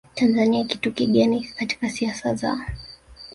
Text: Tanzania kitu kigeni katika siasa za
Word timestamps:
Tanzania 0.15 0.63
kitu 0.63 0.91
kigeni 0.91 1.47
katika 1.57 1.89
siasa 1.89 2.35
za 2.35 2.65